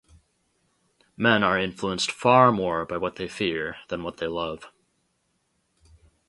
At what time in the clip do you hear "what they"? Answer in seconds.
2.97-3.27, 4.05-4.25